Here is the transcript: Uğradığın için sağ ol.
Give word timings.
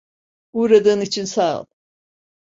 Uğradığın 0.53 1.01
için 1.01 1.25
sağ 1.25 1.61
ol. 1.61 1.65